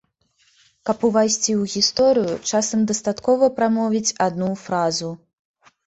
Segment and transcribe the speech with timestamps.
[0.89, 5.17] Каб увайсці ў гісторыю, часам дастаткова прамовіць адну фразу.